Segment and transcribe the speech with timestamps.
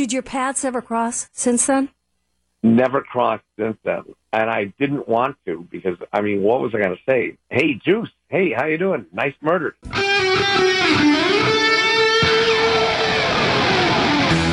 [0.00, 1.90] Did your paths ever cross since then?
[2.62, 6.78] Never crossed since then, and I didn't want to because I mean, what was I
[6.78, 7.36] going to say?
[7.50, 8.08] Hey, Juice.
[8.28, 9.04] Hey, how you doing?
[9.12, 9.76] Nice murder.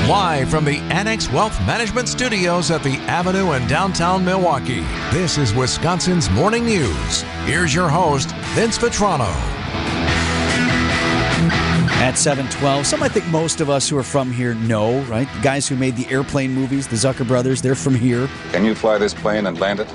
[0.10, 5.54] Live from the Annex Wealth Management Studios at the Avenue in downtown Milwaukee, this is
[5.54, 7.22] Wisconsin's Morning News.
[7.46, 9.34] Here's your host, Vince Vitrano.
[12.00, 15.28] At 712, some I think most of us who are from here know, right?
[15.34, 18.30] The guys who made the airplane movies, the Zucker brothers, they're from here.
[18.52, 19.92] Can you fly this plane and land it?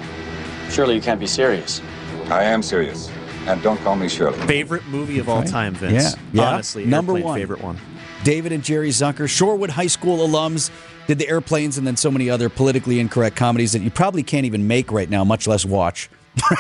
[0.69, 1.81] Surely you can't be serious.
[2.29, 3.09] I am serious.
[3.47, 4.39] And don't call me Shirley.
[4.47, 6.15] Favorite movie of all time, Vince.
[6.17, 6.21] Yeah.
[6.33, 6.51] Yeah.
[6.51, 7.39] Honestly, Number one.
[7.39, 7.79] favorite one.
[8.25, 10.71] David and Jerry Zucker, Shorewood High School alums,
[11.07, 14.45] did the airplanes and then so many other politically incorrect comedies that you probably can't
[14.45, 16.11] even make right now, much less watch.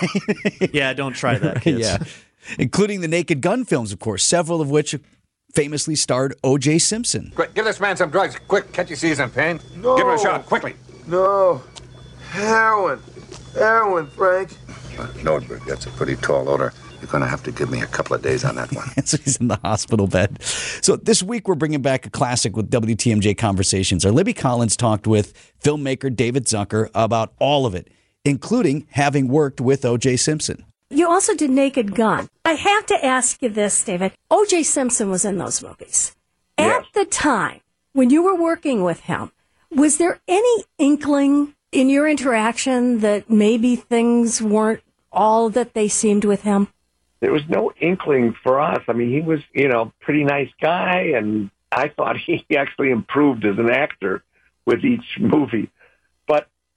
[0.73, 1.81] Yeah, don't try that, kids.
[1.81, 1.99] yeah.
[2.59, 4.95] Including the Naked Gun films, of course, several of which
[5.55, 6.79] famously starred O.J.
[6.79, 7.33] Simpson.
[7.35, 8.39] Quick, give this man some drugs.
[8.49, 9.61] Quick, can't you see he's in pain?
[9.77, 9.97] No.
[9.97, 10.75] Give him a shot, quickly.
[11.07, 11.63] No.
[12.31, 13.01] Heroin.
[13.55, 14.51] Heroin, Frank.
[15.23, 16.73] Nordberg, that's a pretty tall order.
[17.01, 18.87] You're going to have to give me a couple of days on that one.
[19.05, 20.41] so he's in the hospital bed.
[20.43, 24.07] So this week we're bringing back a classic with WTMJ conversations.
[24.07, 27.89] Our Libby Collins talked with filmmaker David Zucker about all of it,
[28.25, 30.17] including having worked with O.J.
[30.17, 30.65] Simpson.
[30.93, 32.29] You also did Naked Gun.
[32.45, 34.13] I have to ask you this, David.
[34.31, 34.63] O.J.
[34.65, 36.15] Simpson was in those movies.
[36.59, 36.85] Yes.
[36.85, 37.61] At the time
[37.95, 39.33] when you were working with him,
[39.71, 46.27] was there any inkling in your interaction that maybe things weren't all that they seemed
[46.27, 46.69] with him?
[47.21, 48.83] There was no inkling for us.
[48.87, 53.47] I mean, he was, you know, pretty nice guy, and I thought he actually improved
[53.47, 54.23] as an actor
[54.67, 55.71] with each movie.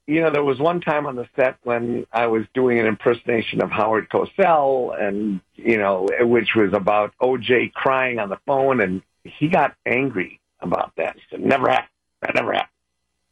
[0.07, 3.61] You know, there was one time on the set when I was doing an impersonation
[3.61, 9.01] of Howard Cosell, and you know, which was about OJ crying on the phone, and
[9.23, 11.15] he got angry about that.
[11.15, 11.89] He said, "Never happened.
[12.21, 12.69] That never happened.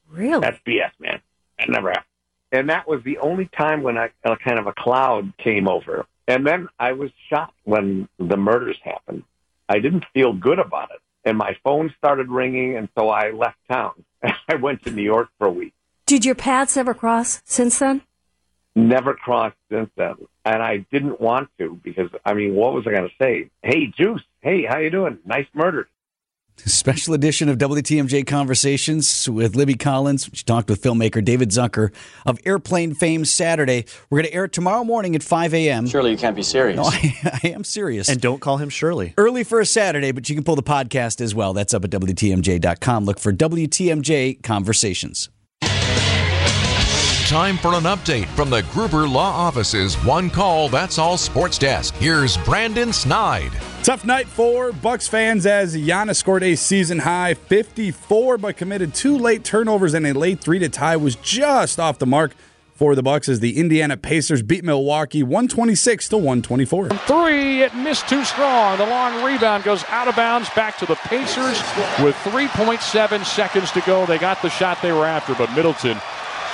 [0.10, 0.42] Really?
[0.42, 1.22] That's BS, man.
[1.60, 2.08] That never happened."
[2.52, 6.06] And that was the only time when I, a kind of a cloud came over.
[6.28, 9.24] And then I was shocked when the murders happened.
[9.68, 11.02] I didn't feel good about it.
[11.26, 14.04] And my phone started ringing, and so I left town.
[14.48, 15.74] I went to New York for a week.
[16.06, 18.02] Did your paths ever cross since then?
[18.76, 20.16] Never crossed since then.
[20.46, 23.50] And I didn't want to because, I mean, what was I going to say?
[23.62, 24.22] Hey, Juice.
[24.42, 25.20] Hey, how you doing?
[25.26, 25.88] Nice murder.
[26.58, 30.30] Special edition of WTMJ Conversations with Libby Collins.
[30.34, 31.92] She talked with filmmaker David Zucker
[32.26, 33.86] of airplane fame Saturday.
[34.10, 35.88] We're going to air it tomorrow morning at 5 a.m.
[35.88, 36.78] Surely you can't be serious.
[36.78, 38.08] No, I, I am serious.
[38.08, 39.14] And don't call him Shirley.
[39.18, 41.54] Early for a Saturday, but you can pull the podcast as well.
[41.54, 43.06] That's up at WTMJ.com.
[43.06, 45.30] Look for WTMJ Conversations.
[47.28, 51.96] Time for an update from the Gruber Law Office's One Call That's All Sports Desk.
[51.96, 53.52] Here's Brandon Snide.
[53.82, 59.18] Tough night for Bucks fans as Giannis scored a season high 54, but committed two
[59.18, 62.36] late turnovers and a late three to tie was just off the mark
[62.76, 66.90] for the Bucks as the Indiana Pacers beat Milwaukee 126 to 124.
[66.90, 68.78] Three, it missed too strong.
[68.78, 71.58] The long rebound goes out of bounds back to the Pacers
[72.04, 74.06] with 3.7 seconds to go.
[74.06, 75.98] They got the shot they were after, but Middleton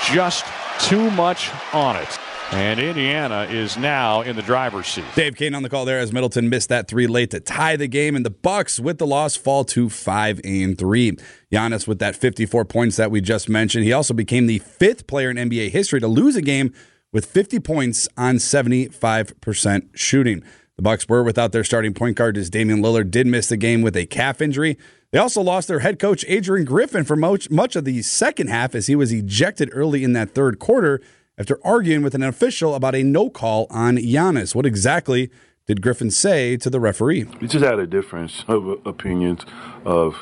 [0.05, 0.45] just
[0.79, 2.19] too much on it.
[2.51, 5.05] And Indiana is now in the driver's seat.
[5.13, 7.87] Dave Koehn on the call there as Middleton missed that three late to tie the
[7.87, 11.15] game, and the Bucks with the loss fall to five and three.
[11.51, 13.83] Giannis with that 54 points that we just mentioned.
[13.83, 16.73] He also became the fifth player in NBA history to lose a game
[17.11, 20.43] with 50 points on 75% shooting.
[20.79, 23.81] The Bucks were without their starting point guard as Damian Lillard did miss the game
[23.81, 24.77] with a calf injury.
[25.11, 28.87] They also lost their head coach Adrian Griffin for much, of the second half as
[28.87, 31.01] he was ejected early in that third quarter
[31.37, 34.55] after arguing with an official about a no call on Giannis.
[34.55, 35.29] What exactly
[35.67, 37.25] did Griffin say to the referee?
[37.41, 39.41] We just had a difference of opinions
[39.83, 40.15] of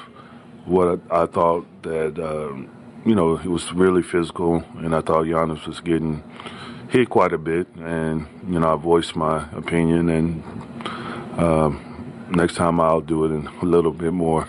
[0.66, 2.68] what I, I thought that um,
[3.06, 6.24] you know it was really physical, and I thought Giannis was getting
[6.90, 10.44] hit quite a bit, and you know I voiced my opinion, and
[11.40, 14.48] um, next time I'll do it in a little bit more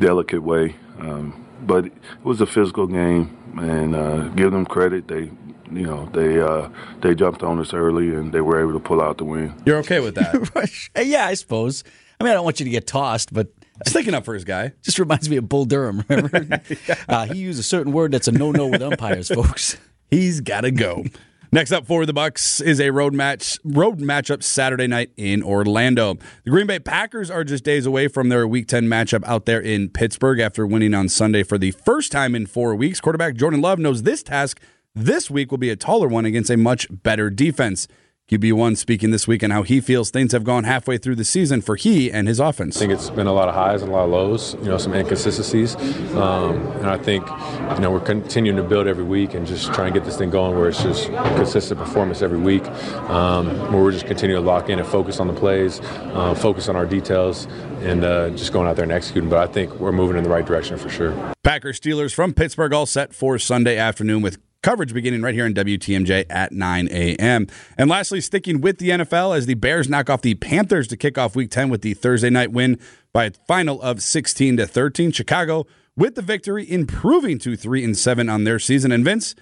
[0.00, 0.76] delicate way.
[0.98, 5.08] Um, but it was a physical game, and uh, give them credit.
[5.08, 5.30] They,
[5.72, 6.68] you know, they uh,
[7.00, 9.54] they jumped on us early, and they were able to pull out the win.
[9.64, 10.90] You're okay with that?
[11.06, 11.84] yeah, I suppose.
[12.20, 13.48] I mean, I don't want you to get tossed, but
[13.86, 16.04] sticking up for his guy just reminds me of Bull Durham.
[16.08, 16.94] Remember, yeah.
[17.08, 19.76] uh, he used a certain word that's a no-no with umpires, folks.
[20.14, 21.04] He's got to go.
[21.50, 26.14] Next up for the Bucks is a road match road matchup Saturday night in Orlando.
[26.44, 29.60] The Green Bay Packers are just days away from their Week 10 matchup out there
[29.60, 33.00] in Pittsburgh after winning on Sunday for the first time in 4 weeks.
[33.00, 34.60] Quarterback Jordan Love knows this task
[34.94, 37.88] this week will be a taller one against a much better defense.
[38.30, 41.60] QB1 speaking this week and how he feels things have gone halfway through the season
[41.60, 42.74] for he and his offense.
[42.78, 44.78] I think it's been a lot of highs and a lot of lows, you know,
[44.78, 45.76] some inconsistencies.
[46.14, 49.92] Um, and I think, you know, we're continuing to build every week and just trying
[49.92, 52.66] to get this thing going where it's just consistent performance every week,
[53.10, 56.70] um, where we're just continuing to lock in and focus on the plays, uh, focus
[56.70, 57.44] on our details,
[57.82, 59.28] and uh, just going out there and executing.
[59.28, 61.34] But I think we're moving in the right direction for sure.
[61.42, 65.52] Packers Steelers from Pittsburgh all set for Sunday afternoon with coverage beginning right here in
[65.52, 67.46] WTMJ at 9 a.m.
[67.76, 71.18] And lastly, sticking with the NFL as the Bears knock off the Panthers to kick
[71.18, 72.80] off week 10 with the Thursday night win
[73.12, 75.12] by a final of 16 to 13.
[75.12, 75.66] Chicago
[75.96, 78.90] with the victory, improving to 3 and 7 on their season.
[78.90, 79.34] And Vince,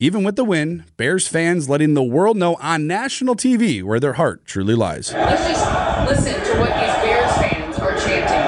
[0.00, 4.14] even with the win, Bears fans letting the world know on national TV where their
[4.14, 5.12] heart truly lies.
[5.14, 5.64] Let's just
[6.10, 8.44] listen to what these Bears fans are chanting.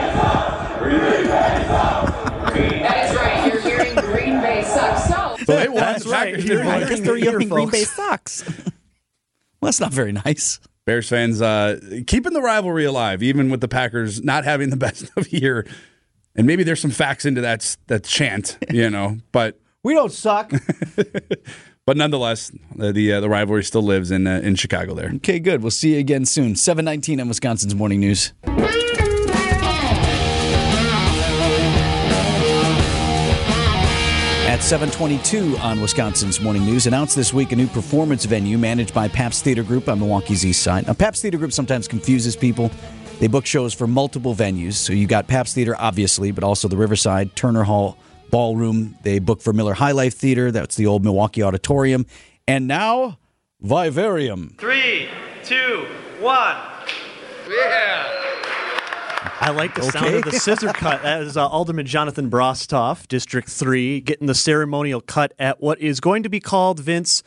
[2.83, 3.53] That is right.
[3.53, 5.09] You're hearing Green Bay sucks.
[5.09, 5.77] So So they won.
[5.77, 6.31] That's The right.
[6.35, 6.89] Packers You're did win.
[6.89, 7.03] right.
[7.03, 8.47] They're hearing Green Bay sucks.
[8.49, 8.73] well,
[9.63, 10.61] that's not very nice.
[10.85, 15.11] Bears fans uh, keeping the rivalry alive, even with the Packers not having the best
[15.17, 15.67] of year.
[16.37, 20.53] And maybe there's some facts into that that chant, you know, but we don't suck.
[21.87, 24.95] but nonetheless, the the, uh, the rivalry still lives in uh, in Chicago.
[24.95, 25.11] There.
[25.17, 25.63] Okay, good.
[25.63, 26.55] We'll see you again soon.
[26.55, 28.33] 719 on Wisconsin's Morning News.
[34.57, 39.07] At 722 on Wisconsin's Morning News, announced this week a new performance venue managed by
[39.07, 40.87] Pabst Theater Group on Milwaukee's east side.
[40.87, 42.71] Now, Pabst Theater Group sometimes confuses people.
[43.19, 44.73] They book shows for multiple venues.
[44.73, 47.99] So you got Pabst Theater, obviously, but also the Riverside, Turner Hall
[48.31, 48.97] Ballroom.
[49.03, 50.51] They book for Miller High Life Theater.
[50.51, 52.07] That's the old Milwaukee Auditorium.
[52.49, 53.19] And now,
[53.61, 54.55] Vivarium.
[54.57, 55.11] Three,
[55.45, 55.87] two,
[56.19, 56.57] one.
[57.47, 58.36] Yeah.
[59.41, 60.17] I like the sound Okay.
[60.19, 61.03] of the scissor cut.
[61.03, 66.01] That is uh, Alderman Jonathan Brostoff, District 3, getting the ceremonial cut at what is
[66.01, 67.23] going to be called, Vince,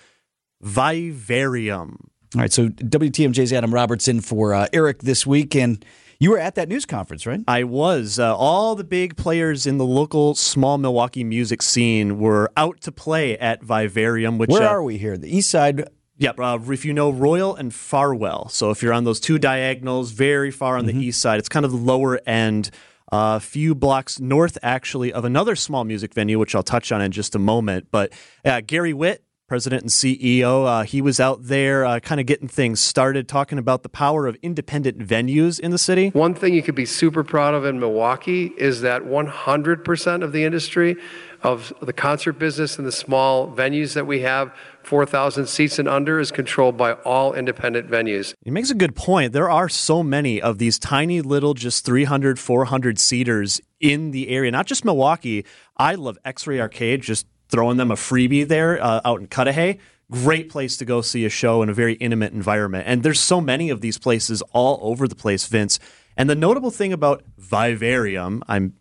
[0.62, 2.10] Vivarium.
[2.36, 5.84] All right, so WTMJ's Adam Robertson for uh, Eric this week, and
[6.20, 7.42] you were at that news conference, right?
[7.48, 8.20] I was.
[8.20, 12.92] Uh, all the big players in the local small Milwaukee music scene were out to
[12.92, 14.38] play at Vivarium.
[14.38, 15.18] Which Where uh, are we here?
[15.18, 15.90] The east side.
[16.20, 16.40] Yep.
[16.40, 20.52] Uh, if you know Royall and Farwell, so if you're on those two diagonals, very
[20.52, 21.00] far on Mm-hmm.
[21.00, 22.70] the east side, it's kind of the lower end.
[23.12, 27.02] A uh, few blocks north, actually, of another small music venue, which I'll touch on
[27.02, 27.88] in just a moment.
[27.90, 28.14] But
[28.46, 32.48] uh, Gary Witt, president and CEO, uh, he was out there uh, kind of getting
[32.48, 36.10] things started, talking about the power of independent venues in the city.
[36.10, 40.44] One thing you could be super proud of in Milwaukee is that 100% of the
[40.44, 40.96] industry
[41.42, 44.54] of the concert business and the small venues that we have,
[44.84, 48.34] 4,000 seats and under, is controlled by all independent venues.
[48.44, 49.34] He makes a good point.
[49.34, 54.52] There are so many of these tiny little, just 300, 400 seaters in the area,
[54.52, 55.46] not just Milwaukee.
[55.78, 59.80] I love X Ray Arcade, just throwing them a freebie there uh, out in Cudahy.
[60.12, 62.86] Great place to go see a show in a very intimate environment.
[62.88, 65.80] And there's so many of these places all over the place, Vince.
[66.18, 68.74] And the notable thing about Vivarium, I'm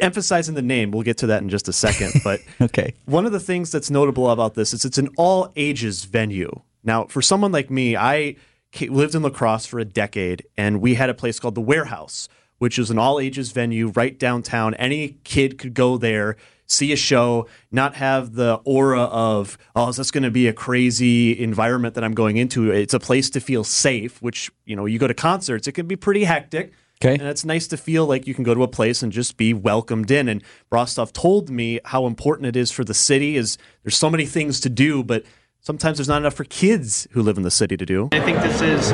[0.00, 0.90] emphasizing the name.
[0.90, 2.20] We'll get to that in just a second.
[2.22, 6.04] But okay, one of the things that's notable about this is it's an all ages
[6.04, 6.60] venue.
[6.84, 8.36] Now, for someone like me, I
[8.80, 12.28] lived in La Crosse for a decade, and we had a place called the Warehouse,
[12.58, 14.74] which is an all ages venue right downtown.
[14.74, 16.36] Any kid could go there.
[16.66, 20.54] See a show, not have the aura of, oh, is this going to be a
[20.54, 22.70] crazy environment that I'm going into?
[22.70, 25.86] It's a place to feel safe, which, you know, you go to concerts, it can
[25.86, 26.72] be pretty hectic.
[27.04, 27.14] Okay.
[27.14, 29.52] And it's nice to feel like you can go to a place and just be
[29.52, 30.28] welcomed in.
[30.28, 30.40] And
[30.70, 34.60] Brostoff told me how important it is for the city is there's so many things
[34.60, 35.24] to do, but
[35.58, 38.08] sometimes there's not enough for kids who live in the city to do.
[38.12, 38.90] I think this is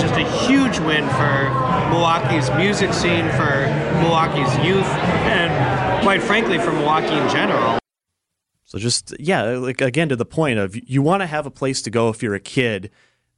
[0.00, 1.50] just a huge win for
[1.90, 3.68] Milwaukee's music scene, for
[4.02, 4.88] Milwaukee's youth,
[5.30, 7.78] and quite frankly, for Milwaukee in general.
[8.64, 11.80] So just yeah, like again to the point of you want to have a place
[11.82, 12.90] to go if you're a kid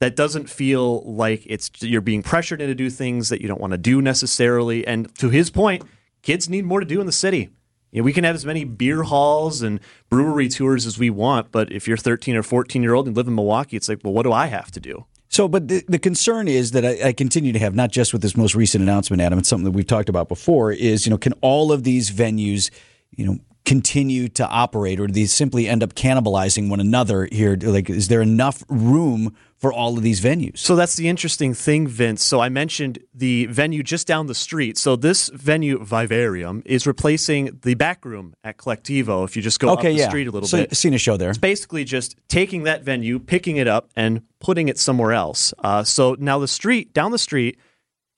[0.04, 3.70] that doesn't feel like it's you're being pressured into do things that you don't want
[3.70, 4.87] to do necessarily.
[4.87, 5.82] And to his point,
[6.20, 7.49] kids need more to do in the city.
[7.90, 9.80] You know, we can have as many beer halls and
[10.11, 13.26] brewery tours as we want, but if you're 13 or 14 year old and live
[13.26, 15.06] in Milwaukee, it's like, well, what do I have to do?
[15.30, 18.20] So, but the, the concern is that I, I continue to have, not just with
[18.20, 21.16] this most recent announcement, Adam, it's something that we've talked about before, is, you know,
[21.16, 22.70] can all of these venues,
[23.16, 27.56] you know, continue to operate or do these simply end up cannibalizing one another here?
[27.61, 30.59] Like, is there enough room for all of these venues?
[30.59, 32.23] So that's the interesting thing, Vince.
[32.23, 34.76] So I mentioned the venue just down the street.
[34.76, 39.25] So this venue, Vivarium, is replacing the back room at Colectivo.
[39.25, 40.09] If you just go Okay, up the yeah.
[40.09, 41.30] street a little So, bit, seen a show there.
[41.30, 45.54] It's basically just taking that venue, picking it up, and putting it somewhere else.
[45.59, 47.59] Uh, so now the street down the street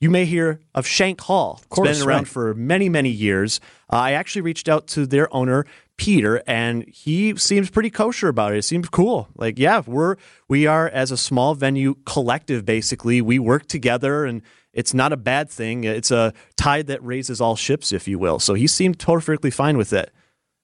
[0.00, 1.60] you may hear of Shank Hall.
[1.68, 2.28] course, it's been around right.
[2.28, 3.60] for many, many years.
[3.90, 5.64] Uh, I actually reached out to their owner,
[5.96, 8.58] Peter, and he seems pretty kosher about it.
[8.58, 9.28] It seems cool.
[9.36, 10.16] Like, yeah, we're
[10.48, 12.64] we are as a small venue collective.
[12.64, 15.84] Basically, we work together, and it's not a bad thing.
[15.84, 18.38] It's a tide that raises all ships, if you will.
[18.38, 20.12] So he seemed perfectly fine with it.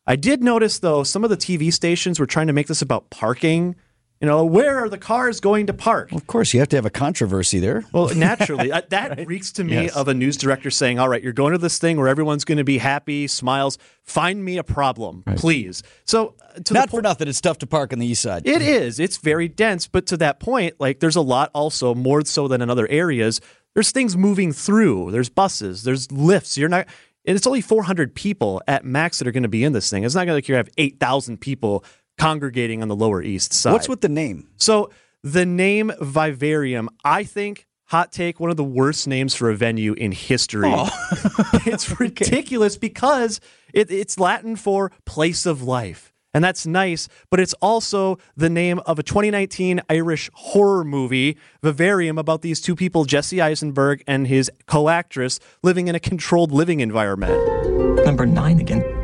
[0.07, 3.09] I did notice though some of the TV stations were trying to make this about
[3.09, 3.77] parking.
[4.23, 6.13] You know, where are the cars going to park?
[6.13, 7.83] Of course, you have to have a controversy there.
[7.93, 9.97] Well, naturally, uh, that reeks to me Yes.
[9.97, 12.59] of a news director saying, "All right, you're going to this thing where everyone's going
[12.59, 13.79] to be happy, smiles.
[14.05, 17.67] Find me a problem, please." So, uh, to Not the for nothing, it's tough to
[17.67, 18.47] park on the east side.
[18.47, 19.01] it is.
[19.01, 22.63] It's very dense, but to that point, like there's a lot also more so than
[22.63, 23.41] in other areas.
[23.75, 25.11] There's things moving through.
[25.11, 25.83] There's buses.
[25.83, 26.57] There's lifts.
[26.57, 26.87] You're not.
[27.25, 30.05] And it's only 400 people at max that are going to be in this thing.
[30.05, 31.85] It's not going to like you have 8,000 people
[32.19, 33.73] congregating on the Lower East Side.
[33.73, 34.49] What's with the name?
[34.57, 34.91] So
[35.23, 37.67] the name Vivarium, I think.
[37.87, 40.73] Hot take, one of the worst names for a venue in history.
[41.67, 43.39] it's ridiculous because
[43.75, 46.13] it, it's Latin for place of life.
[46.35, 52.17] And that's nice, but it's also the name of a 2019 Irish horror movie, Vivarium,
[52.17, 56.81] about these two people, Jesse Eisenberg and his co actress, living in a controlled living
[56.81, 58.07] environment.
[58.07, 59.02] Number nine again.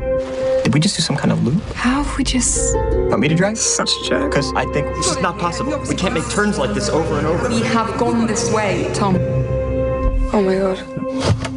[0.69, 1.63] Did we just do some kind of loop?
[1.73, 2.75] How if we just.
[3.09, 3.53] Want me to drive?
[3.79, 4.29] Let's check.
[4.29, 5.79] Because I think this is not possible.
[5.89, 7.49] We can't make turns like this over and over.
[7.49, 9.15] We have gone this way, Tom.
[10.31, 11.48] Oh my god.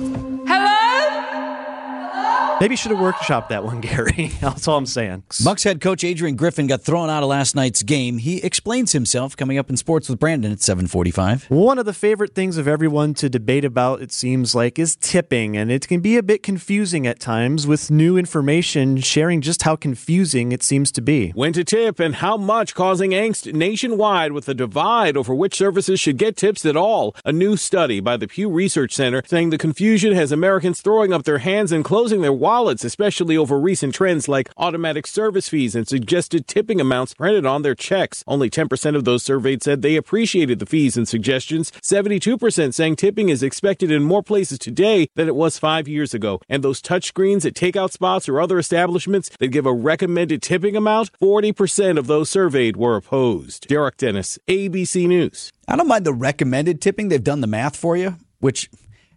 [2.63, 2.69] Hello?
[2.69, 4.31] Maybe you should have workshopped that one, Gary.
[4.41, 5.25] That's all I'm saying.
[5.43, 8.19] Bucks head coach Adrian Griffin got thrown out of last night's game.
[8.19, 11.47] He explains himself coming up in sports with Brandon at 745.
[11.51, 15.57] One of the favorite things of everyone to debate about, it seems like, is tipping.
[15.57, 19.75] And it can be a bit confusing at times with new information sharing just how
[19.75, 21.31] confusing it seems to be.
[21.31, 25.99] When to tip and how much causing angst nationwide with a divide over which services
[25.99, 27.17] should get tips at all.
[27.25, 31.25] A new study by the Pew Research Center saying the confusion has Americans throwing up
[31.25, 35.89] their hands and closing their wallets, especially over recent trends like automatic service fees and
[35.89, 38.23] suggested tipping amounts printed on their checks.
[38.27, 41.71] Only 10% of those surveyed said they appreciated the fees and suggestions.
[41.83, 46.43] 72% saying tipping is expected in more places today than it was five years ago.
[46.47, 51.11] And those touchscreens at takeout spots or other establishments that give a recommended tipping amount,
[51.23, 53.67] 40% of those surveyed were opposed.
[53.67, 55.53] Derek Dennis, ABC News.
[55.67, 57.09] I don't mind the recommended tipping.
[57.09, 58.69] They've done the math for you, which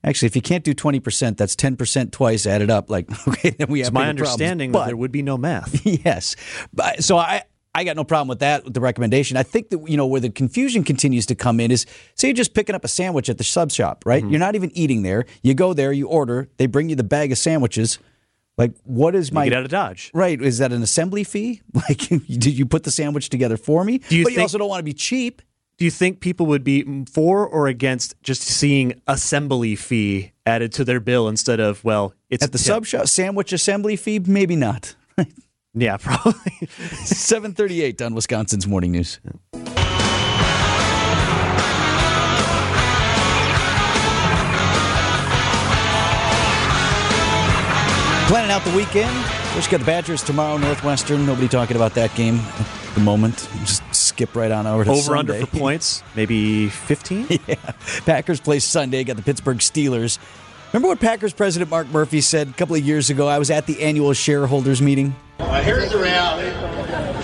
[0.05, 2.89] actually, if you can't do 20%, that's 10% twice added up.
[2.89, 5.85] Like, okay, then we have It's my understanding But- that there would be no math.
[6.05, 6.35] yes.
[6.73, 7.43] But, so I.
[7.77, 9.35] I got no problem with that, with the recommendation.
[9.35, 11.85] I think that, you know, where the confusion continues to come in is
[12.15, 14.23] say you're just picking up a sandwich at the sub shop, right?
[14.23, 14.31] Mm-hmm.
[14.31, 15.25] You're not even eating there.
[15.43, 17.99] You go there, you order, they bring you the bag of sandwiches.
[18.57, 19.43] Like, what is my.
[19.43, 20.09] get out of Dodge.
[20.13, 20.41] Right.
[20.41, 21.63] Is that an assembly fee?
[21.73, 23.97] Like, did you put the sandwich together for me?
[23.97, 25.41] Do you but you also don't want to be cheap.
[25.77, 30.85] Do you think people would be for or against just seeing assembly fee added to
[30.85, 34.19] their bill instead of, well, it's At the sub shop, sandwich assembly fee?
[34.19, 34.95] Maybe not.
[35.77, 36.67] Yeah, probably.
[37.03, 39.19] 738 on Wisconsin's Morning News.
[48.29, 49.13] Planning out the weekend.
[49.53, 51.25] First, got the Badgers tomorrow, Northwestern.
[51.25, 52.39] Nobody talking about that game
[52.95, 53.47] the moment.
[53.59, 57.27] Just skip right on over to Over under for points, maybe 15?
[57.47, 57.55] yeah.
[58.05, 59.03] Packers play Sunday.
[59.03, 60.17] Got the Pittsburgh Steelers.
[60.73, 63.27] Remember what Packers president Mark Murphy said a couple of years ago?
[63.27, 65.15] I was at the annual shareholders meeting.
[65.39, 66.47] Well, here's the reality.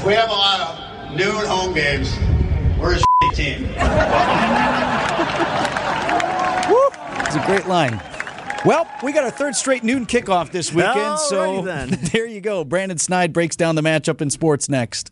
[0.06, 0.62] We have a lot
[1.10, 2.16] of new and home games.
[2.80, 3.70] We're a shitty team.
[7.34, 8.02] It's a great line.
[8.66, 11.90] Well, we got our third straight noon kickoff this weekend, so Alrighty then.
[12.12, 12.66] there you go.
[12.66, 15.12] Brandon Snide breaks down the matchup in sports next.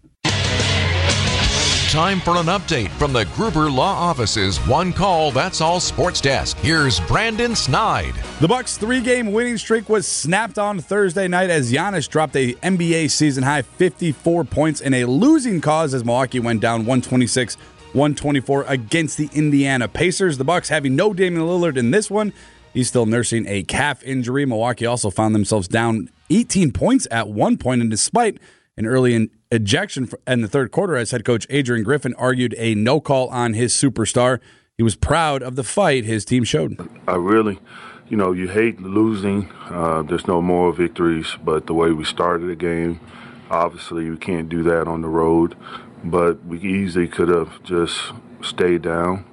[1.90, 6.56] Time for an update from the Gruber Law Office's One Call That's All Sports Desk.
[6.60, 8.14] Here's Brandon Snide.
[8.40, 13.10] The Bucks' three-game winning streak was snapped on Thursday night as Giannis dropped a NBA
[13.10, 17.56] season high 54 points in a losing cause as Milwaukee went down 126
[17.94, 20.38] 124 against the Indiana Pacers.
[20.38, 22.34] The Bucks having no Damian Lillard in this one.
[22.72, 24.46] He's still nursing a calf injury.
[24.46, 28.38] Milwaukee also found themselves down 18 points at one point, and despite
[28.78, 32.76] an early in- ejection in the third quarter, as head coach Adrian Griffin argued a
[32.76, 34.40] no call on his superstar,
[34.78, 36.78] he was proud of the fight his team showed.
[37.08, 37.60] I really,
[38.08, 39.52] you know, you hate losing.
[39.70, 43.00] Uh, there's no moral victories, but the way we started the game,
[43.50, 45.56] obviously we can't do that on the road.
[46.04, 48.00] But we easily could have just
[48.42, 49.26] stayed down,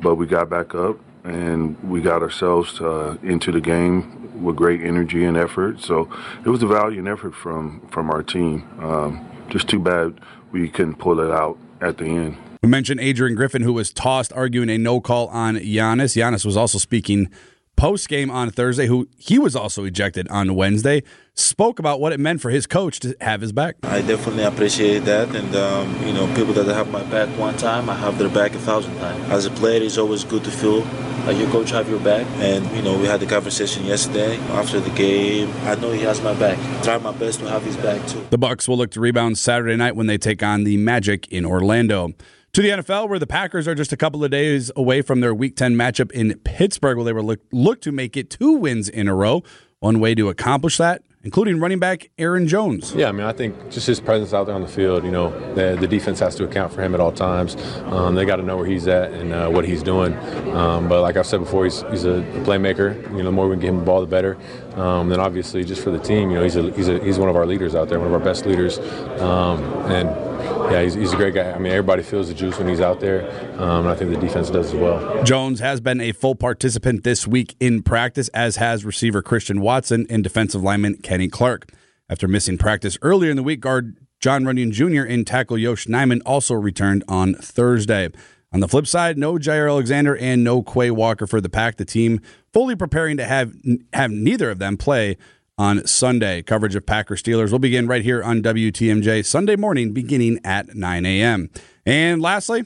[0.00, 4.80] but we got back up and we got ourselves uh, into the game with great
[4.82, 5.80] energy and effort.
[5.80, 6.08] So
[6.44, 8.68] it was a valiant effort from from our team.
[8.78, 10.18] Um, just too bad
[10.52, 12.36] we couldn't pull it out at the end.
[12.62, 16.16] We mentioned Adrian Griffin, who was tossed arguing a no call on Giannis.
[16.16, 17.28] Giannis was also speaking
[17.76, 21.02] post game on Thursday, who he was also ejected on Wednesday,
[21.34, 23.76] spoke about what it meant for his coach to have his back.
[23.82, 27.90] I definitely appreciate that, and um, you know, people that have my back one time,
[27.90, 29.28] I have their back a thousand times.
[29.30, 30.82] As a player, it's always good to feel
[31.26, 34.80] like your coach have your back, and you know, we had the conversation yesterday after
[34.80, 35.50] the game.
[35.62, 36.58] I know he has my back.
[36.82, 38.26] Try my best to have his back too.
[38.30, 41.44] The Bucks will look to rebound Saturday night when they take on the Magic in
[41.44, 42.12] Orlando.
[42.54, 45.34] To the NFL, where the Packers are just a couple of days away from their
[45.34, 48.88] Week 10 matchup in Pittsburgh, where they will look, look to make it two wins
[48.88, 49.42] in a row.
[49.80, 52.94] One way to accomplish that, including running back Aaron Jones.
[52.94, 55.30] Yeah, I mean, I think just his presence out there on the field, you know,
[55.54, 57.56] the, the defense has to account for him at all times.
[57.84, 60.14] Um, they got to know where he's at and uh, what he's doing.
[60.50, 63.02] Um, but like I've said before, he's, he's a playmaker.
[63.10, 64.36] You know, the more we can get him the ball, the better.
[64.74, 67.28] Um, then obviously, just for the team, you know, he's a, he's a, he's one
[67.28, 68.78] of our leaders out there, one of our best leaders.
[69.20, 70.33] Um, and
[70.70, 71.52] yeah, he's, he's a great guy.
[71.52, 73.28] I mean, everybody feels the juice when he's out there,
[73.60, 75.22] um, and I think the defense does as well.
[75.24, 80.06] Jones has been a full participant this week in practice, as has receiver Christian Watson
[80.10, 81.70] and defensive lineman Kenny Clark.
[82.08, 85.02] After missing practice earlier in the week, guard Jon Runyan Jr.
[85.02, 88.10] and tackle Yosh Nijman also returned on Thursday.
[88.52, 91.76] On the flip side, no Jaire Alexander and no Quay Walker for the pack.
[91.76, 92.20] The team
[92.52, 93.52] fully preparing to have
[93.92, 95.16] have neither of them play
[95.56, 96.42] on Sunday.
[96.42, 101.06] Coverage of Packer Steelers will begin right here on WTMJ Sunday morning, beginning at 9
[101.06, 101.50] a.m.
[101.86, 102.64] And lastly,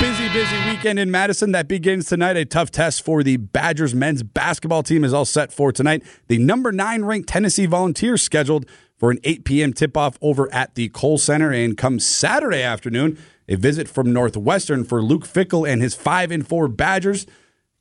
[0.00, 2.36] busy, busy weekend in Madison that begins tonight.
[2.36, 6.02] A tough test for the Badgers men's basketball team is all set for tonight.
[6.28, 8.66] The number nine ranked Tennessee Volunteers scheduled
[8.98, 9.72] for an 8 p.m.
[9.72, 11.50] tip off over at the Kohl Center.
[11.50, 13.18] And come Saturday afternoon,
[13.52, 17.26] a visit from Northwestern for Luke Fickell and his 5 and 4 Badgers.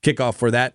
[0.04, 0.74] Kickoff for that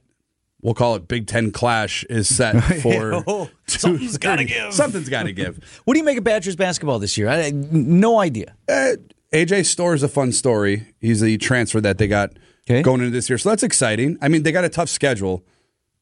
[0.67, 4.75] we'll call it Big Ten Clash is set for Oh, something's got to give.
[4.75, 5.61] Something's got to give.
[5.85, 7.29] What do you make of Badgers basketball this year?
[7.29, 8.57] I, no idea.
[8.69, 8.95] Uh,
[9.33, 10.95] AJ Storr is a fun story.
[11.01, 12.33] He's the transfer that they got
[12.67, 14.19] going into this year, so that's exciting.
[14.21, 15.45] I mean, they got a tough schedule,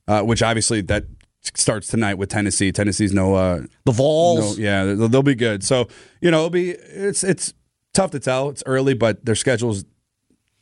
[0.08, 1.04] uh, which obviously that
[1.42, 2.72] starts tonight with Tennessee.
[2.72, 4.56] Tennessee's no uh, the Vols.
[4.58, 5.62] No, yeah, they'll, they'll be good.
[5.62, 5.88] So
[6.22, 7.52] you know, it'll be it's it's
[7.94, 8.50] tough to tell.
[8.50, 9.84] It's early, but their schedule's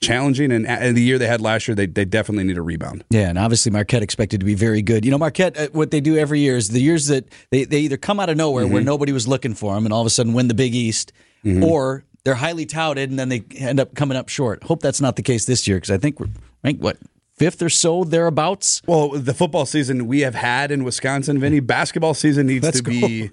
[0.01, 3.05] challenging, and, and the year they had last year, they they definitely need a rebound.
[3.11, 5.05] Yeah, and obviously Marquette expected to be very good.
[5.05, 7.81] You know, Marquette, uh, what they do every year is the years that they, they
[7.81, 8.87] either come out of nowhere where Mhm.
[8.87, 11.13] nobody was looking for them and all of a sudden win the Big East,
[11.45, 11.63] Mhm.
[11.65, 14.65] or they're highly touted and then they end up coming up short.
[14.65, 16.29] Hope that's not the case this year because I think we're
[16.65, 16.97] ranked, what,
[17.37, 18.83] fifth or so thereabouts?
[18.87, 22.83] Well, the football season we have had in Wisconsin, Vinny, basketball season needs Let's to
[22.83, 23.31] be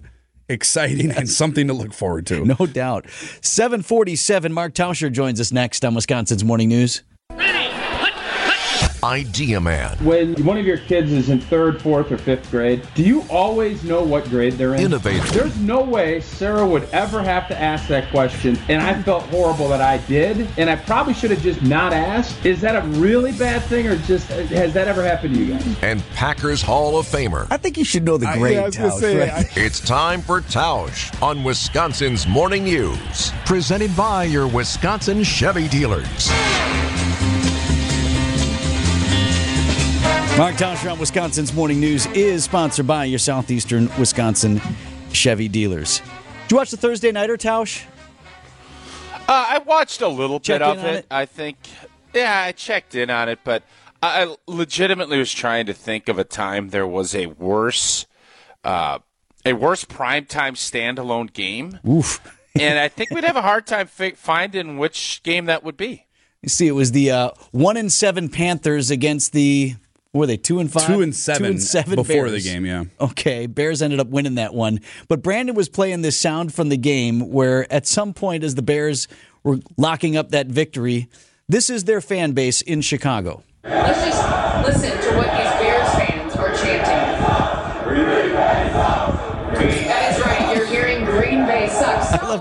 [0.50, 2.44] exciting and something to look forward to.
[2.46, 3.10] No doubt.
[3.42, 7.04] 747, Mark Tauscher joins us next on Wisconsin's Morning News.
[9.04, 9.98] Idea Man.
[10.04, 13.84] When one of your kids is in third, fourth, or fifth grade, do you always
[13.84, 14.82] know what grade they're in?
[14.82, 15.26] Innovator.
[15.28, 19.70] There's no way Sarah would ever have to ask that question, and I felt horrible
[19.70, 22.46] that I did, and I probably should have just not asked.
[22.46, 25.78] Is that a really bad thing, or just has that ever happened to you guys?
[25.82, 27.48] And Packers Hall of Famer.
[27.50, 29.58] I think you should know the I- grade, yeah, I Tausch, say, right?
[29.58, 33.32] It's time for Tausch on Wisconsin's Morning News.
[33.46, 36.30] Presented by your Wisconsin Chevy dealers.
[40.40, 44.62] Mark Tauscher on Wisconsin's Morning News is sponsored by your Southeastern Wisconsin
[45.12, 46.00] Chevy dealers.
[46.44, 47.84] Did you watch the Thursday Nighter, Tausch?
[49.14, 50.96] Uh, I watched a little Check bit of it.
[50.96, 51.08] it?
[51.12, 51.58] I think,
[52.14, 53.64] yeah, I checked in on it, but
[54.02, 58.06] I legitimately was trying to think of a time there was a worse,
[58.64, 59.00] uh,
[59.44, 62.22] a worse primetime standalone game, Oof.
[62.58, 66.06] and I think we'd have a hard time fi- finding which game that would be.
[66.42, 69.76] You see, it was the uh, one and seven Panthers against the
[70.14, 72.44] were they two and five, Two and seven two and seven before Bears.
[72.44, 72.86] the game, yeah.
[73.00, 76.78] Okay, Bears ended up winning that one, but Brandon was playing this sound from the
[76.78, 79.08] game where at some point as the Bears
[79.44, 81.08] were locking up that victory,
[81.48, 83.44] this is their fan base in Chicago.
[83.64, 85.49] Let's just listen to what these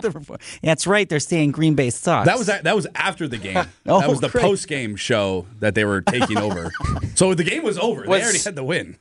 [0.02, 0.04] sucks.
[0.04, 0.40] I love the report.
[0.62, 1.08] That's right.
[1.08, 2.26] They're saying Green Bay sucks.
[2.26, 3.64] That was that was after the game.
[3.86, 4.42] Oh, that was the great.
[4.42, 6.70] post game show that they were taking over.
[7.14, 8.02] so the game was over.
[8.06, 8.96] Was- they already had the win.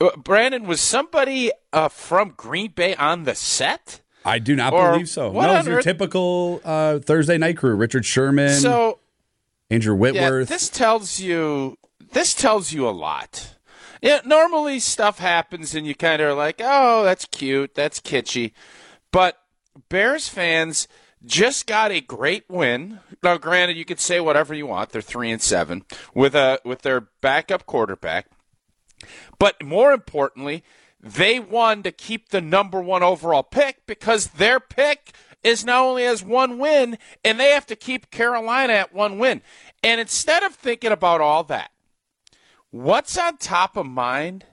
[0.00, 4.00] Uh, Brandon, was somebody uh, from Green Bay on the set?
[4.24, 5.30] I do not Or believe so.
[5.30, 8.98] what no, on it's your earth- typical uh, Thursday night crew: Richard Sherman, So
[9.70, 10.48] Andrew Yeah, Whitworth.
[10.48, 11.78] this tells you
[12.12, 13.54] this tells you a lot.
[14.02, 18.52] Yeah, normally stuff happens and you kind of are like, "Oh, that's cute, that's kitschy,"
[19.10, 19.37] but
[19.88, 20.88] Bears fans
[21.24, 23.00] just got a great win.
[23.22, 26.82] Now, granted, you could say whatever you want; they're three and seven with a with
[26.82, 28.26] their backup quarterback.
[29.38, 30.64] But more importantly,
[31.00, 35.12] they won to keep the number one overall pick because their pick
[35.44, 39.42] is now only has one win and they have to keep Carolina at one win.
[39.82, 41.70] And instead of thinking about all that,
[42.70, 44.44] what's on top of mind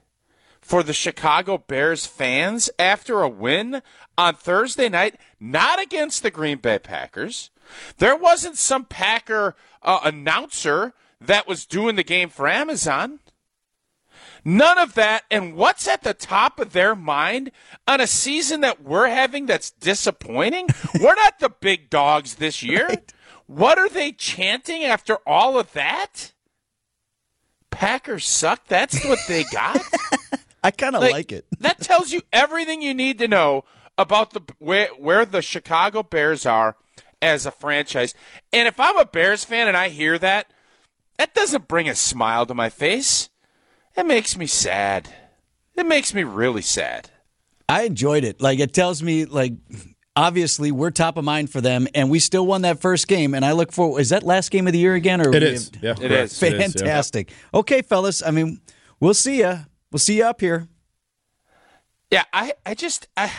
[0.66, 3.84] for the Chicago Bears fans after a win
[4.18, 7.52] on Thursday night, not against the Green Bay Packers?
[8.00, 13.20] There wasn't some Packer uh, announcer that was doing the game for Amazon.
[14.44, 15.26] None of that.
[15.30, 17.52] And what's at the top of their mind
[17.88, 20.70] on a season that we're having that's disappointing?
[21.00, 22.88] we're not the big dogs this year.
[22.88, 23.14] Right.
[23.46, 26.34] What are they chanting after all of that?
[27.70, 28.66] Packers suck.
[28.68, 29.80] That's what they got.
[30.66, 31.46] I kind of like, like it.
[31.60, 33.64] that tells you everything you need to know
[33.98, 36.76] about the where where the Chicago Bears are
[37.22, 38.14] as a franchise.
[38.52, 40.52] And if I'm a Bears fan and I hear that,
[41.18, 43.30] that doesn't bring a smile to my face.
[43.96, 45.10] It makes me sad.
[45.76, 47.10] It makes me really sad.
[47.68, 48.42] I enjoyed it.
[48.42, 49.54] Like it tells me like
[50.16, 53.44] obviously we're top of mind for them and we still won that first game and
[53.44, 55.72] I look for is that last game of the year again or It is.
[55.76, 56.06] Have, yeah.
[56.06, 56.38] It is.
[56.40, 57.30] Fantastic.
[57.30, 57.60] It is, yeah.
[57.60, 58.24] Okay, fellas.
[58.24, 58.62] I mean,
[59.00, 59.60] we'll see you.
[59.96, 60.68] We'll see you up here.
[62.12, 63.32] Yeah, I I just I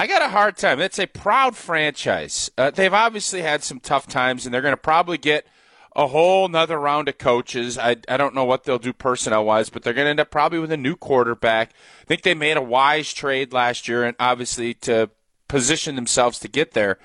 [0.00, 0.80] I got a hard time.
[0.80, 2.50] It's a proud franchise.
[2.58, 5.46] Uh, they've obviously had some tough times and they're going to probably get
[5.94, 7.78] a whole nother round of coaches.
[7.78, 10.32] I, I don't know what they'll do personnel wise, but they're going to end up
[10.32, 11.70] probably with a new quarterback.
[12.00, 15.08] I think they made a wise trade last year, and obviously to
[15.46, 16.98] position themselves to get there.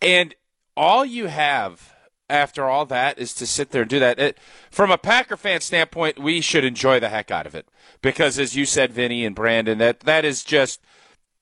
[0.00, 0.36] And
[0.76, 1.92] all you have
[2.30, 4.18] after all that is to sit there and do that.
[4.18, 4.38] It,
[4.70, 7.68] from a Packer fan standpoint, we should enjoy the heck out of it
[8.00, 10.80] because, as you said, Vinny and Brandon, that that is just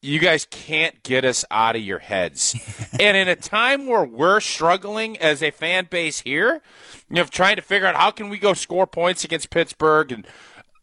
[0.00, 2.54] you guys can't get us out of your heads.
[3.00, 6.62] and in a time where we're struggling as a fan base here,
[7.08, 10.26] you know, trying to figure out how can we go score points against Pittsburgh, and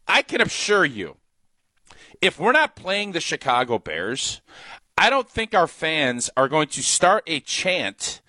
[0.06, 1.16] I can assure you,
[2.20, 4.40] if we're not playing the Chicago Bears,
[4.98, 8.20] I don't think our fans are going to start a chant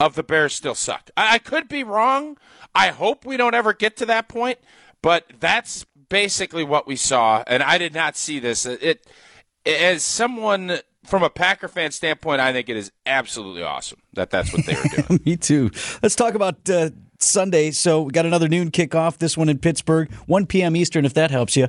[0.00, 1.10] of the Bears still suck.
[1.16, 2.36] I, I could be wrong.
[2.74, 4.58] I hope we don't ever get to that point,
[5.02, 8.64] but that's basically what we saw, and I did not see this.
[8.66, 9.06] It
[9.66, 14.52] as someone from a Packer fan standpoint, I think it is absolutely awesome that that's
[14.52, 15.20] what they were doing.
[15.26, 15.70] Me too.
[16.02, 17.70] Let's talk about uh, Sunday.
[17.70, 19.18] So we got another noon kickoff.
[19.18, 20.76] This one in Pittsburgh, 1 p.m.
[20.76, 21.68] Eastern, if that helps you.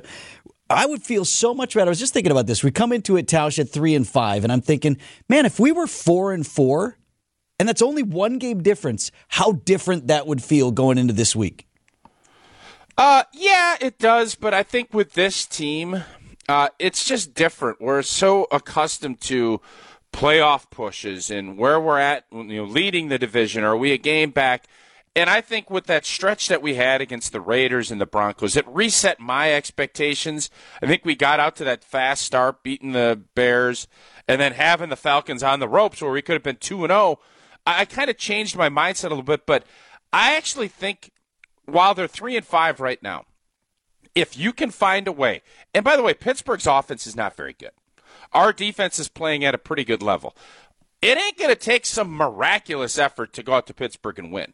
[0.68, 1.88] I would feel so much better.
[1.88, 2.62] I was just thinking about this.
[2.62, 5.72] We come into it, Tausch, at three and five, and I'm thinking, man, if we
[5.72, 6.96] were four and four,
[7.60, 11.68] and that's only one game difference, how different that would feel going into this week.
[12.96, 14.34] Uh, yeah, it does.
[14.34, 16.02] But I think with this team,
[16.48, 17.78] uh, it's just different.
[17.78, 19.60] We're so accustomed to
[20.10, 23.62] playoff pushes and where we're at, you know, leading the division.
[23.62, 24.64] Are we a game back?
[25.14, 28.56] And I think with that stretch that we had against the Raiders and the Broncos,
[28.56, 30.48] it reset my expectations.
[30.82, 33.86] I think we got out to that fast start, beating the Bears,
[34.26, 36.90] and then having the Falcons on the ropes where we could have been 2 and
[36.90, 37.18] 0.
[37.66, 39.64] I kind of changed my mindset a little bit, but
[40.12, 41.12] I actually think
[41.66, 43.24] while they're 3 and 5 right now,
[44.14, 45.42] if you can find a way,
[45.74, 47.70] and by the way, Pittsburgh's offense is not very good.
[48.32, 50.36] Our defense is playing at a pretty good level.
[51.02, 54.52] It ain't going to take some miraculous effort to go out to Pittsburgh and win.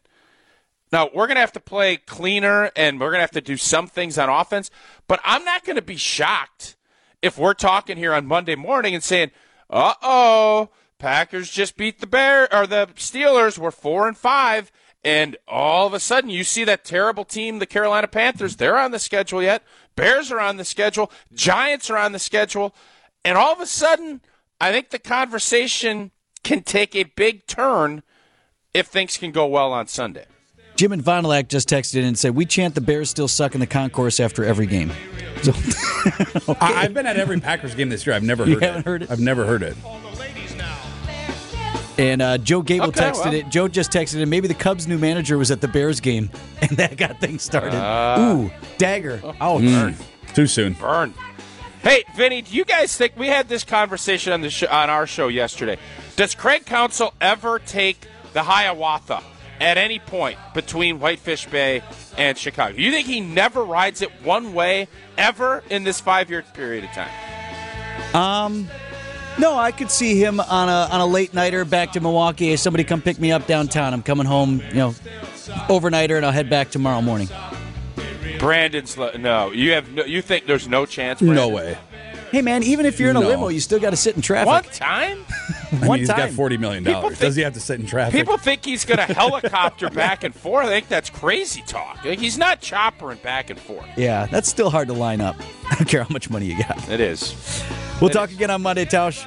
[0.91, 3.57] Now, we're going to have to play cleaner and we're going to have to do
[3.57, 4.71] some things on offense,
[5.07, 6.75] but I'm not going to be shocked
[7.21, 9.31] if we're talking here on Monday morning and saying,
[9.69, 13.57] uh oh, Packers just beat the Bear or the Steelers.
[13.57, 14.71] We're four and five
[15.07, 18.91] and all of a sudden you see that terrible team, the Carolina Panthers, they're on
[18.91, 19.63] the schedule yet.
[19.95, 21.09] Bears are on the schedule.
[21.33, 22.75] Giants are on the schedule.
[23.23, 24.19] And all of a sudden,
[24.59, 26.11] I think the conversation
[26.43, 28.03] can take a big turn
[28.73, 30.25] if things can go well on Sunday.
[30.75, 33.61] Jim and Vonilak just texted in and said, We chant the Bears still suck in
[33.61, 34.91] the concourse after every game.
[35.41, 35.51] So,
[36.49, 36.59] okay.
[36.59, 38.15] I, have been at every Packers game this year.
[38.15, 39.11] I've never heard you haven't heard it?
[39.11, 39.75] I've never heard it.
[41.97, 43.33] And uh, Joe Gable okay, texted well.
[43.33, 43.49] it.
[43.49, 44.25] Joe just texted it.
[44.27, 46.29] Maybe the Cubs' new manager was at the Bears game,
[46.61, 47.73] and that got things started.
[47.75, 49.19] Uh, Ooh, dagger.
[49.23, 49.95] Oh, mm, burn.
[50.33, 50.73] Too soon.
[50.73, 51.13] Burn.
[51.81, 55.07] Hey, Vinny, do you guys think we had this conversation on the sh- on our
[55.07, 55.77] show yesterday?
[56.15, 59.23] Does Craig Counsell ever take the Hiawatha
[59.59, 61.81] at any point between Whitefish Bay
[62.17, 62.75] and Chicago?
[62.75, 66.83] Do you think he never rides it one way ever in this five year period
[66.83, 68.15] of time?
[68.15, 68.67] Um,
[69.39, 72.47] no, I could see him on a on a late nighter back to Milwaukee.
[72.49, 73.93] Hey, somebody come pick me up downtown.
[73.93, 74.91] I'm coming home, you know,
[75.69, 77.29] overnighter, and I'll head back tomorrow morning.
[78.39, 79.51] Brandon's no.
[79.51, 81.19] You have no, you think there's no chance?
[81.19, 81.35] Brandon?
[81.37, 81.77] No way.
[82.31, 83.27] Hey man, even if you're in a No.
[83.27, 84.47] limo, you still got to sit in traffic.
[84.47, 85.25] One time?
[85.71, 87.19] I mean, One He's got forty million dollars.
[87.19, 88.13] Does he have to sit in traffic?
[88.13, 90.67] People think he's going to helicopter back and forth.
[90.67, 92.03] I think that's crazy talk.
[92.05, 93.87] Like, He's not choppering back and forth.
[93.95, 95.35] Yeah, that's still hard to line up.
[95.69, 96.89] I don't care how much money you got.
[96.89, 97.63] It is.
[98.01, 99.25] We'll talk again on Monday, Tausch.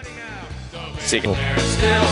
[1.00, 1.34] See you.
[1.58, 2.06] Still